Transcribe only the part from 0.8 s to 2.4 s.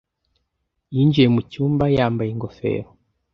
Yinjiye mu cyumba yambaye